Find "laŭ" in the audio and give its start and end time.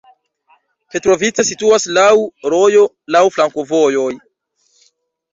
1.97-2.05, 3.17-3.21